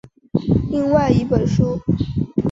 [0.71, 1.79] 另外一本书。